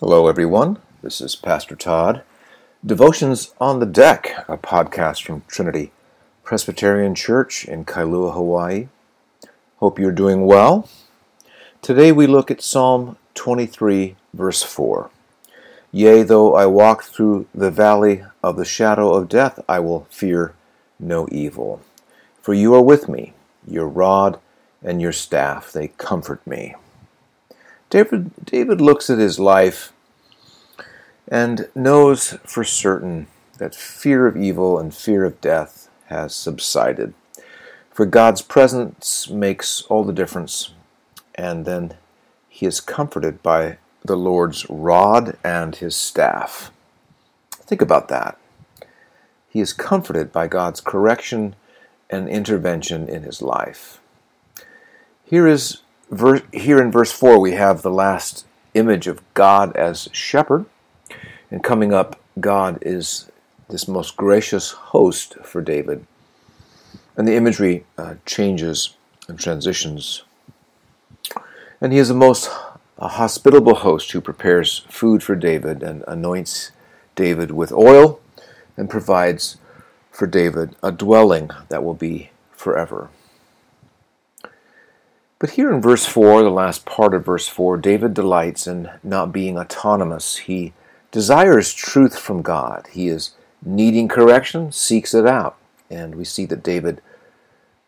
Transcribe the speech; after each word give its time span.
Hello, 0.00 0.26
everyone. 0.26 0.78
This 1.02 1.20
is 1.20 1.36
Pastor 1.36 1.76
Todd. 1.76 2.24
Devotions 2.84 3.54
on 3.60 3.78
the 3.78 3.86
Deck, 3.86 4.44
a 4.48 4.58
podcast 4.58 5.22
from 5.22 5.44
Trinity 5.46 5.92
Presbyterian 6.42 7.14
Church 7.14 7.64
in 7.64 7.84
Kailua, 7.84 8.34
Hawaii. 8.34 8.88
Hope 9.76 10.00
you're 10.00 10.10
doing 10.10 10.46
well. 10.46 10.88
Today 11.80 12.10
we 12.10 12.26
look 12.26 12.50
at 12.50 12.60
Psalm 12.60 13.16
23, 13.34 14.16
verse 14.34 14.64
4. 14.64 15.10
Yea, 15.92 16.24
though 16.24 16.56
I 16.56 16.66
walk 16.66 17.04
through 17.04 17.46
the 17.54 17.70
valley 17.70 18.24
of 18.42 18.56
the 18.56 18.64
shadow 18.64 19.14
of 19.14 19.28
death, 19.28 19.60
I 19.68 19.78
will 19.78 20.08
fear 20.10 20.54
no 20.98 21.28
evil. 21.30 21.80
For 22.42 22.52
you 22.52 22.74
are 22.74 22.82
with 22.82 23.08
me, 23.08 23.32
your 23.64 23.86
rod 23.86 24.40
and 24.82 25.00
your 25.00 25.12
staff, 25.12 25.72
they 25.72 25.86
comfort 25.86 26.44
me. 26.44 26.74
David, 27.94 28.32
David 28.44 28.80
looks 28.80 29.08
at 29.08 29.20
his 29.20 29.38
life 29.38 29.92
and 31.28 31.68
knows 31.76 32.36
for 32.44 32.64
certain 32.64 33.28
that 33.58 33.72
fear 33.72 34.26
of 34.26 34.36
evil 34.36 34.80
and 34.80 34.92
fear 34.92 35.24
of 35.24 35.40
death 35.40 35.88
has 36.06 36.34
subsided. 36.34 37.14
For 37.92 38.04
God's 38.04 38.42
presence 38.42 39.30
makes 39.30 39.82
all 39.82 40.02
the 40.02 40.12
difference, 40.12 40.74
and 41.36 41.64
then 41.64 41.94
he 42.48 42.66
is 42.66 42.80
comforted 42.80 43.44
by 43.44 43.78
the 44.04 44.16
Lord's 44.16 44.68
rod 44.68 45.38
and 45.44 45.76
his 45.76 45.94
staff. 45.94 46.72
Think 47.52 47.80
about 47.80 48.08
that. 48.08 48.36
He 49.48 49.60
is 49.60 49.72
comforted 49.72 50.32
by 50.32 50.48
God's 50.48 50.80
correction 50.80 51.54
and 52.10 52.28
intervention 52.28 53.08
in 53.08 53.22
his 53.22 53.40
life. 53.40 54.00
Here 55.22 55.46
is 55.46 55.82
here 56.52 56.80
in 56.80 56.90
verse 56.90 57.12
4 57.12 57.38
we 57.38 57.52
have 57.52 57.82
the 57.82 57.90
last 57.90 58.46
image 58.74 59.06
of 59.06 59.22
God 59.34 59.74
as 59.76 60.08
shepherd 60.12 60.66
and 61.50 61.62
coming 61.62 61.94
up, 61.94 62.20
God 62.40 62.78
is 62.82 63.30
this 63.68 63.86
most 63.86 64.16
gracious 64.16 64.72
host 64.72 65.36
for 65.44 65.62
David. 65.62 66.04
And 67.16 67.28
the 67.28 67.36
imagery 67.36 67.86
uh, 67.96 68.14
changes 68.26 68.96
and 69.28 69.38
transitions. 69.38 70.24
And 71.80 71.92
he 71.92 71.98
is 71.98 72.10
a 72.10 72.14
most 72.14 72.50
a 72.98 73.08
hospitable 73.08 73.74
host 73.76 74.12
who 74.12 74.20
prepares 74.20 74.84
food 74.88 75.22
for 75.22 75.34
David 75.34 75.82
and 75.82 76.04
anoints 76.06 76.70
David 77.14 77.50
with 77.50 77.72
oil 77.72 78.20
and 78.76 78.88
provides 78.88 79.56
for 80.10 80.26
David 80.26 80.76
a 80.82 80.92
dwelling 80.92 81.50
that 81.68 81.84
will 81.84 81.94
be 81.94 82.30
forever. 82.52 83.10
But 85.38 85.50
here 85.50 85.72
in 85.72 85.80
verse 85.80 86.06
4, 86.06 86.42
the 86.42 86.50
last 86.50 86.86
part 86.86 87.14
of 87.14 87.26
verse 87.26 87.48
4, 87.48 87.76
David 87.76 88.14
delights 88.14 88.66
in 88.66 88.90
not 89.02 89.32
being 89.32 89.58
autonomous. 89.58 90.36
He 90.36 90.72
desires 91.10 91.74
truth 91.74 92.18
from 92.18 92.42
God. 92.42 92.86
He 92.92 93.08
is 93.08 93.32
needing 93.64 94.08
correction, 94.08 94.72
seeks 94.72 95.14
it 95.14 95.26
out. 95.26 95.56
And 95.90 96.14
we 96.14 96.24
see 96.24 96.46
that 96.46 96.62
David 96.62 97.00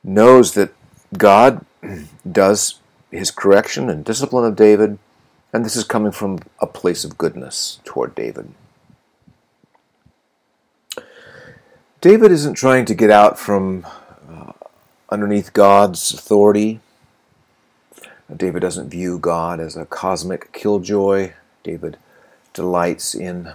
knows 0.02 0.54
that 0.54 0.72
God 1.16 1.64
does 2.30 2.80
his 3.10 3.30
correction 3.30 3.88
and 3.88 4.04
discipline 4.04 4.44
of 4.44 4.56
David, 4.56 4.98
and 5.52 5.64
this 5.64 5.76
is 5.76 5.84
coming 5.84 6.12
from 6.12 6.40
a 6.60 6.66
place 6.66 7.04
of 7.04 7.18
goodness 7.18 7.80
toward 7.84 8.14
David. 8.14 8.52
David 12.00 12.30
isn't 12.30 12.54
trying 12.54 12.84
to 12.84 12.94
get 12.94 13.10
out 13.10 13.38
from 13.38 13.86
uh, 14.30 14.52
underneath 15.08 15.52
God's 15.52 16.12
authority. 16.12 16.80
David 18.34 18.60
doesn't 18.60 18.90
view 18.90 19.18
God 19.18 19.60
as 19.60 19.76
a 19.76 19.86
cosmic 19.86 20.52
killjoy. 20.52 21.32
David 21.62 21.96
delights 22.52 23.14
in 23.14 23.52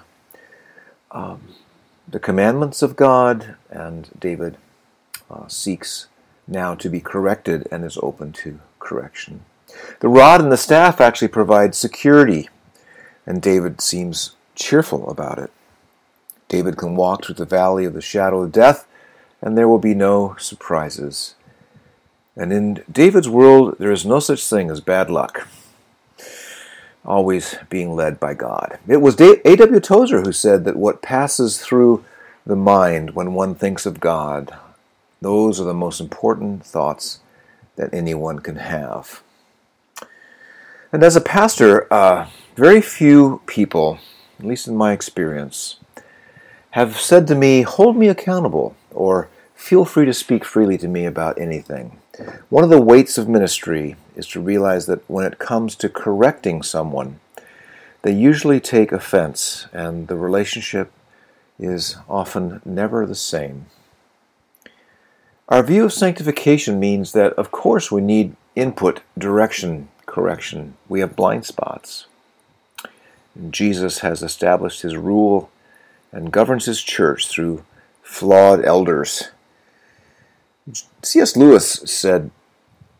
um, 1.11 1.55
the 2.07 2.19
commandments 2.19 2.81
of 2.81 2.95
God, 2.95 3.55
and 3.69 4.09
David 4.17 4.57
uh, 5.29 5.47
seeks 5.47 6.07
now 6.47 6.75
to 6.75 6.89
be 6.89 6.99
corrected 6.99 7.67
and 7.71 7.83
is 7.83 7.97
open 8.01 8.31
to 8.33 8.59
correction. 8.79 9.43
The 9.99 10.09
rod 10.09 10.41
and 10.41 10.51
the 10.51 10.57
staff 10.57 11.01
actually 11.01 11.29
provide 11.29 11.75
security, 11.75 12.49
and 13.25 13.41
David 13.41 13.81
seems 13.81 14.35
cheerful 14.55 15.09
about 15.09 15.39
it. 15.39 15.51
David 16.47 16.77
can 16.77 16.95
walk 16.95 17.25
through 17.25 17.35
the 17.35 17.45
valley 17.45 17.85
of 17.85 17.93
the 17.93 18.01
shadow 18.01 18.41
of 18.41 18.51
death, 18.51 18.85
and 19.41 19.57
there 19.57 19.67
will 19.67 19.79
be 19.79 19.93
no 19.93 20.35
surprises. 20.37 21.35
And 22.35 22.53
in 22.53 22.83
David's 22.91 23.29
world, 23.29 23.75
there 23.77 23.91
is 23.91 24.05
no 24.05 24.19
such 24.19 24.45
thing 24.45 24.69
as 24.69 24.81
bad 24.81 25.09
luck 25.09 25.47
always 27.05 27.55
being 27.69 27.95
led 27.95 28.19
by 28.19 28.33
God. 28.33 28.79
It 28.87 29.01
was 29.01 29.19
A.W. 29.19 29.79
Tozer 29.79 30.21
who 30.21 30.31
said 30.31 30.65
that 30.65 30.75
what 30.75 31.01
passes 31.01 31.59
through 31.59 32.05
the 32.45 32.55
mind 32.55 33.11
when 33.11 33.33
one 33.33 33.55
thinks 33.55 33.85
of 33.85 33.99
God, 33.99 34.55
those 35.21 35.59
are 35.59 35.65
the 35.65 35.73
most 35.73 35.99
important 35.99 36.65
thoughts 36.65 37.19
that 37.75 37.93
anyone 37.93 38.39
can 38.39 38.57
have. 38.57 39.21
And 40.91 41.03
as 41.03 41.15
a 41.15 41.21
pastor, 41.21 41.91
uh, 41.91 42.27
very 42.55 42.81
few 42.81 43.41
people, 43.45 43.99
at 44.39 44.45
least 44.45 44.67
in 44.67 44.75
my 44.75 44.91
experience, 44.91 45.77
have 46.71 46.99
said 46.99 47.27
to 47.27 47.35
me, 47.35 47.61
Hold 47.61 47.95
me 47.95 48.07
accountable, 48.07 48.75
or 48.91 49.29
feel 49.55 49.85
free 49.85 50.05
to 50.05 50.13
speak 50.13 50.43
freely 50.43 50.77
to 50.77 50.87
me 50.87 51.05
about 51.05 51.39
anything. 51.39 52.00
One 52.49 52.63
of 52.63 52.69
the 52.69 52.81
weights 52.81 53.17
of 53.17 53.29
ministry 53.29 53.95
is 54.15 54.27
to 54.27 54.41
realize 54.41 54.85
that 54.85 55.09
when 55.09 55.25
it 55.25 55.39
comes 55.39 55.75
to 55.75 55.89
correcting 55.89 56.61
someone, 56.61 57.19
they 58.01 58.11
usually 58.11 58.59
take 58.59 58.91
offense, 58.91 59.67
and 59.71 60.07
the 60.07 60.17
relationship 60.17 60.91
is 61.59 61.97
often 62.09 62.61
never 62.65 63.05
the 63.05 63.15
same. 63.15 63.67
Our 65.47 65.63
view 65.63 65.85
of 65.85 65.93
sanctification 65.93 66.79
means 66.79 67.13
that, 67.13 67.33
of 67.33 67.51
course, 67.51 67.91
we 67.91 68.01
need 68.01 68.35
input, 68.55 69.01
direction, 69.17 69.89
correction. 70.05 70.75
We 70.89 70.99
have 71.01 71.15
blind 71.15 71.45
spots. 71.45 72.07
Jesus 73.49 73.99
has 73.99 74.23
established 74.23 74.81
his 74.81 74.97
rule 74.97 75.49
and 76.11 76.31
governs 76.31 76.65
his 76.65 76.81
church 76.81 77.27
through 77.27 77.63
flawed 78.01 78.65
elders 78.65 79.29
C.S. 81.03 81.35
Lewis 81.35 81.81
said, 81.85 82.31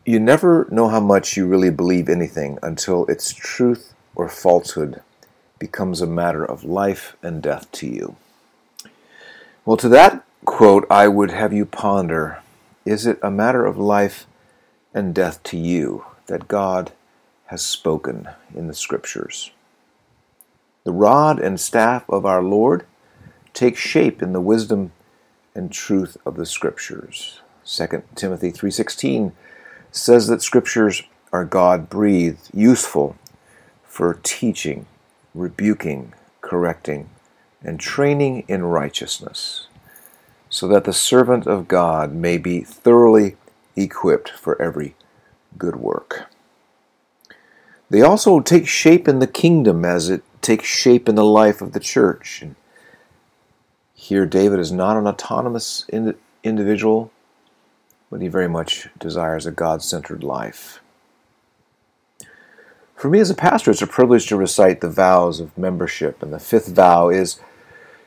You 0.04 0.18
never 0.18 0.68
know 0.70 0.88
how 0.88 1.00
much 1.00 1.36
you 1.36 1.46
really 1.46 1.70
believe 1.70 2.08
anything 2.08 2.58
until 2.62 3.06
its 3.06 3.32
truth 3.32 3.94
or 4.14 4.28
falsehood 4.28 5.02
becomes 5.58 6.00
a 6.00 6.06
matter 6.06 6.44
of 6.44 6.64
life 6.64 7.16
and 7.22 7.42
death 7.42 7.70
to 7.72 7.86
you. 7.86 8.16
Well, 9.64 9.76
to 9.76 9.88
that 9.90 10.24
quote, 10.44 10.86
I 10.90 11.06
would 11.08 11.30
have 11.30 11.52
you 11.52 11.66
ponder 11.66 12.40
Is 12.84 13.06
it 13.06 13.18
a 13.22 13.30
matter 13.30 13.64
of 13.64 13.78
life 13.78 14.26
and 14.92 15.14
death 15.14 15.42
to 15.44 15.56
you 15.56 16.04
that 16.26 16.48
God 16.48 16.92
has 17.46 17.62
spoken 17.62 18.28
in 18.54 18.66
the 18.66 18.74
Scriptures? 18.74 19.52
The 20.84 20.92
rod 20.92 21.38
and 21.38 21.60
staff 21.60 22.08
of 22.08 22.26
our 22.26 22.42
Lord 22.42 22.86
take 23.54 23.76
shape 23.76 24.20
in 24.20 24.32
the 24.32 24.40
wisdom 24.40 24.90
and 25.54 25.70
truth 25.70 26.16
of 26.26 26.36
the 26.36 26.46
Scriptures. 26.46 27.41
2 27.64 28.02
Timothy 28.14 28.50
3:16 28.50 29.32
says 29.90 30.26
that 30.26 30.42
scriptures 30.42 31.02
are 31.32 31.44
God-breathed, 31.44 32.50
useful 32.52 33.16
for 33.84 34.18
teaching, 34.22 34.86
rebuking, 35.34 36.14
correcting, 36.40 37.08
and 37.62 37.78
training 37.78 38.44
in 38.48 38.64
righteousness, 38.64 39.66
so 40.50 40.66
that 40.68 40.84
the 40.84 40.92
servant 40.92 41.46
of 41.46 41.68
God 41.68 42.12
may 42.12 42.36
be 42.36 42.60
thoroughly 42.60 43.36
equipped 43.76 44.30
for 44.30 44.60
every 44.60 44.94
good 45.56 45.76
work. 45.76 46.26
They 47.88 48.02
also 48.02 48.40
take 48.40 48.66
shape 48.66 49.06
in 49.06 49.18
the 49.18 49.26
kingdom 49.26 49.84
as 49.84 50.08
it 50.08 50.22
takes 50.40 50.66
shape 50.66 51.08
in 51.08 51.14
the 51.14 51.24
life 51.24 51.62
of 51.62 51.72
the 51.72 51.80
church. 51.80 52.42
And 52.42 52.56
here, 53.94 54.26
David 54.26 54.58
is 54.58 54.72
not 54.72 54.96
an 54.96 55.06
autonomous 55.06 55.86
individual, 56.42 57.12
but 58.12 58.20
he 58.20 58.28
very 58.28 58.46
much 58.48 58.90
desires 58.98 59.46
a 59.46 59.50
God 59.50 59.82
centered 59.82 60.22
life. 60.22 60.80
For 62.94 63.08
me 63.08 63.18
as 63.20 63.30
a 63.30 63.34
pastor, 63.34 63.70
it's 63.70 63.80
a 63.80 63.86
privilege 63.86 64.26
to 64.26 64.36
recite 64.36 64.82
the 64.82 64.90
vows 64.90 65.40
of 65.40 65.56
membership, 65.56 66.22
and 66.22 66.30
the 66.30 66.38
fifth 66.38 66.68
vow 66.68 67.08
is 67.08 67.40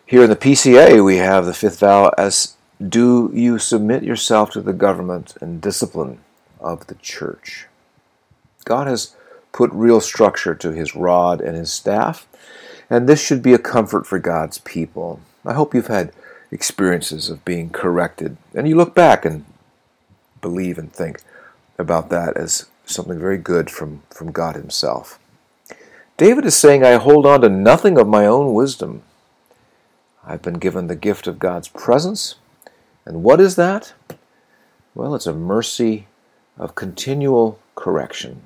here 0.05 0.25
in 0.25 0.29
the 0.29 0.35
PCA, 0.35 1.03
we 1.03 1.17
have 1.17 1.47
the 1.47 1.55
fifth 1.55 1.79
vow 1.79 2.13
as 2.19 2.55
do 2.87 3.31
you 3.33 3.57
submit 3.57 4.03
yourself 4.03 4.51
to 4.51 4.61
the 4.61 4.73
government 4.73 5.33
and 5.41 5.59
discipline 5.59 6.19
of 6.59 6.85
the 6.85 6.95
church. 6.95 7.65
God 8.63 8.85
has 8.85 9.15
put 9.53 9.71
real 9.73 9.99
structure 9.99 10.53
to 10.53 10.71
his 10.71 10.95
rod 10.95 11.41
and 11.41 11.57
his 11.57 11.73
staff, 11.73 12.27
and 12.91 13.09
this 13.09 13.25
should 13.25 13.41
be 13.41 13.55
a 13.55 13.57
comfort 13.57 14.05
for 14.05 14.19
God's 14.19 14.59
people. 14.59 15.19
I 15.43 15.53
hope 15.53 15.73
you've 15.73 15.87
had 15.87 16.13
experiences 16.51 17.31
of 17.31 17.43
being 17.43 17.71
corrected, 17.71 18.37
and 18.53 18.69
you 18.69 18.75
look 18.75 18.93
back 18.93 19.25
and 19.25 19.45
believe 20.45 20.77
and 20.77 20.93
think 20.93 21.21
about 21.79 22.11
that 22.11 22.37
as 22.37 22.67
something 22.85 23.17
very 23.17 23.39
good 23.39 23.71
from, 23.71 24.03
from 24.11 24.31
God 24.31 24.55
Himself. 24.55 25.17
David 26.17 26.45
is 26.45 26.55
saying, 26.55 26.83
I 26.83 26.93
hold 26.97 27.25
on 27.25 27.41
to 27.41 27.49
nothing 27.49 27.97
of 27.97 28.07
my 28.07 28.27
own 28.27 28.53
wisdom. 28.53 29.01
I've 30.23 30.43
been 30.43 30.59
given 30.59 30.85
the 30.85 30.95
gift 30.95 31.25
of 31.25 31.39
God's 31.39 31.67
presence. 31.67 32.35
And 33.05 33.23
what 33.23 33.41
is 33.41 33.55
that? 33.55 33.93
Well, 34.93 35.15
it's 35.15 35.25
a 35.25 35.33
mercy 35.33 36.05
of 36.59 36.75
continual 36.75 37.57
correction. 37.73 38.43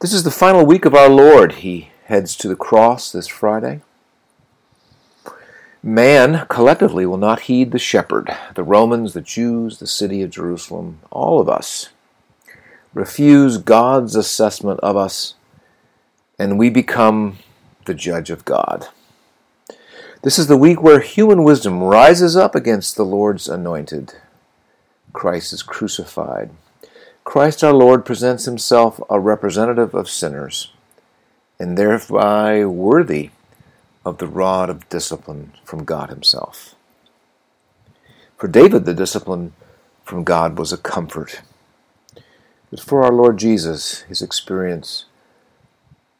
This 0.00 0.12
is 0.12 0.24
the 0.24 0.30
final 0.30 0.66
week 0.66 0.84
of 0.84 0.94
our 0.94 1.08
Lord. 1.08 1.52
He 1.64 1.88
heads 2.04 2.36
to 2.36 2.48
the 2.48 2.54
cross 2.54 3.10
this 3.10 3.28
Friday. 3.28 3.80
Man 5.86 6.46
collectively 6.48 7.04
will 7.04 7.18
not 7.18 7.40
heed 7.40 7.70
the 7.70 7.78
shepherd. 7.78 8.34
The 8.54 8.62
Romans, 8.62 9.12
the 9.12 9.20
Jews, 9.20 9.80
the 9.80 9.86
city 9.86 10.22
of 10.22 10.30
Jerusalem, 10.30 11.00
all 11.10 11.42
of 11.42 11.48
us 11.50 11.90
refuse 12.94 13.58
God's 13.58 14.16
assessment 14.16 14.80
of 14.80 14.96
us, 14.96 15.34
and 16.38 16.58
we 16.58 16.70
become 16.70 17.36
the 17.84 17.92
judge 17.92 18.30
of 18.30 18.46
God. 18.46 18.88
This 20.22 20.38
is 20.38 20.46
the 20.46 20.56
week 20.56 20.80
where 20.80 21.00
human 21.00 21.44
wisdom 21.44 21.82
rises 21.82 22.34
up 22.34 22.54
against 22.54 22.96
the 22.96 23.04
Lord's 23.04 23.46
anointed. 23.46 24.14
Christ 25.12 25.52
is 25.52 25.62
crucified. 25.62 26.48
Christ 27.24 27.62
our 27.62 27.74
Lord 27.74 28.06
presents 28.06 28.46
himself 28.46 28.98
a 29.10 29.20
representative 29.20 29.92
of 29.94 30.08
sinners, 30.08 30.72
and 31.58 31.76
thereby 31.76 32.64
worthy 32.64 33.32
of 34.04 34.18
the 34.18 34.26
rod 34.26 34.70
of 34.70 34.88
discipline 34.88 35.52
from 35.64 35.84
God 35.84 36.10
Himself. 36.10 36.74
For 38.36 38.48
David, 38.48 38.84
the 38.84 38.94
discipline 38.94 39.52
from 40.04 40.24
God 40.24 40.58
was 40.58 40.72
a 40.72 40.76
comfort. 40.76 41.40
But 42.70 42.80
for 42.80 43.04
our 43.04 43.12
Lord 43.12 43.38
Jesus, 43.38 44.00
his 44.02 44.20
experience 44.20 45.06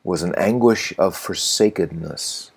was 0.03 0.23
an 0.23 0.35
anguish 0.37 0.95
of 0.99 1.17
forsakenness 1.17 2.51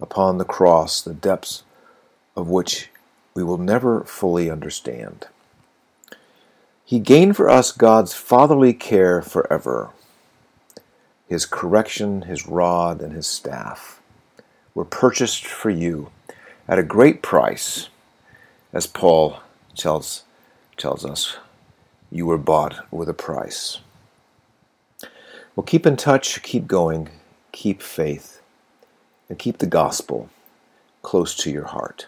upon 0.00 0.38
the 0.38 0.44
cross, 0.44 1.00
the 1.00 1.14
depths 1.14 1.62
of 2.36 2.48
which 2.48 2.90
we 3.34 3.44
will 3.44 3.58
never 3.58 4.02
fully 4.04 4.50
understand. 4.50 5.26
He 6.84 6.98
gained 6.98 7.36
for 7.36 7.48
us 7.48 7.70
God's 7.70 8.14
fatherly 8.14 8.72
care 8.72 9.22
forever 9.22 9.90
his 11.30 11.46
correction, 11.46 12.22
his 12.22 12.48
rod, 12.48 13.00
and 13.00 13.12
his 13.12 13.28
staff 13.28 14.00
were 14.74 14.84
purchased 14.84 15.46
for 15.46 15.70
you 15.70 16.10
at 16.66 16.80
a 16.80 16.82
great 16.82 17.22
price, 17.22 17.88
as 18.72 18.88
Paul 18.88 19.38
tells, 19.76 20.24
tells 20.76 21.04
us. 21.04 21.36
You 22.10 22.26
were 22.26 22.36
bought 22.36 22.84
with 22.92 23.08
a 23.08 23.14
price. 23.14 23.78
Well, 25.54 25.62
keep 25.62 25.86
in 25.86 25.96
touch, 25.96 26.42
keep 26.42 26.66
going, 26.66 27.10
keep 27.52 27.80
faith, 27.80 28.42
and 29.28 29.38
keep 29.38 29.58
the 29.58 29.66
gospel 29.66 30.30
close 31.02 31.36
to 31.36 31.50
your 31.52 31.66
heart. 31.66 32.06